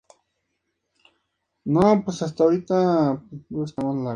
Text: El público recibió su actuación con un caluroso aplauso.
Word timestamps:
El 1.63 1.73
público 1.73 1.89
recibió 2.07 2.13
su 2.13 2.25
actuación 2.25 2.65
con 2.67 2.69
un 2.71 3.45
caluroso 3.47 3.73
aplauso. 3.77 4.09